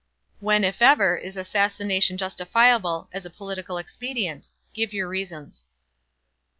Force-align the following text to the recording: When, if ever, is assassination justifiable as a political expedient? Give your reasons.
When, 0.39 0.63
if 0.63 0.81
ever, 0.81 1.15
is 1.15 1.37
assassination 1.37 2.17
justifiable 2.17 3.07
as 3.13 3.23
a 3.23 3.29
political 3.29 3.77
expedient? 3.77 4.49
Give 4.73 4.93
your 4.93 5.07
reasons. 5.07 5.67